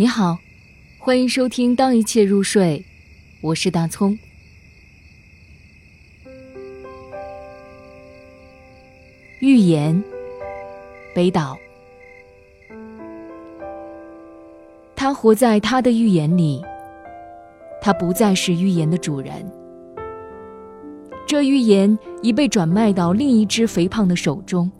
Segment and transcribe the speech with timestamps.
[0.00, 0.38] 你好，
[0.96, 2.78] 欢迎收听《当一切入睡》，
[3.40, 4.16] 我是大葱。
[9.40, 10.00] 预言，
[11.16, 11.58] 北岛。
[14.94, 16.62] 他活在他的预言里，
[17.82, 19.44] 他不再是预言的主人。
[21.26, 24.70] 这预言已被转卖到另一只肥胖的手中。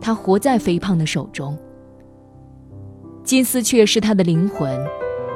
[0.00, 1.58] 他活在肥胖的手中。
[3.32, 4.78] 金丝雀是他的灵魂，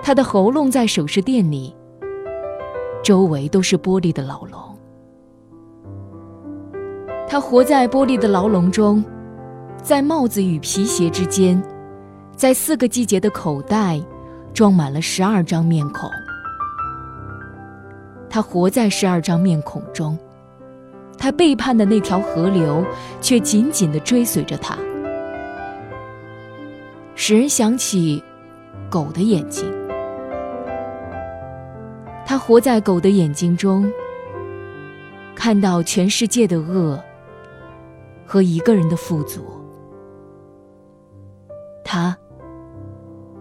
[0.02, 1.74] 他的喉咙在首饰店里，
[3.02, 4.60] 周围都是玻璃的牢笼。
[7.26, 9.02] 他活在玻璃的牢笼中，
[9.82, 11.62] 在帽子与皮鞋之间，
[12.36, 13.98] 在四个季节的口袋，
[14.52, 16.10] 装满了十二张面孔。
[18.28, 20.18] 他活在十二张面孔中，
[21.16, 22.84] 他背叛的那条河流
[23.22, 24.76] 却紧紧地追随着他。
[27.18, 28.22] 使人想起
[28.90, 29.64] 狗的眼睛，
[32.26, 33.90] 他活在狗的眼睛中，
[35.34, 37.02] 看到全世界的恶
[38.26, 39.46] 和一个人的富足。
[41.82, 42.14] 他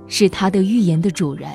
[0.07, 1.49] 是他的预言的主人。